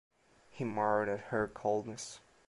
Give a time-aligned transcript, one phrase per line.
[0.49, 2.21] He marvelled at her coldness.